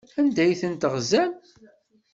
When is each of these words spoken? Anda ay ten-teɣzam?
Anda 0.19 0.41
ay 0.43 0.53
ten-teɣzam? 0.61 1.31